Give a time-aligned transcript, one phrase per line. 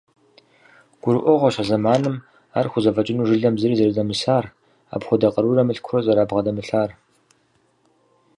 [1.01, 2.15] Гурыӏуэгъуэщ а зэманым
[2.59, 4.45] ар хузэфӏэкӏыну жылэм зыри зэрыдэмысар,
[4.95, 6.91] апхуэдэ къарурэ мылъкурэ зэрабгъэдэмылъар.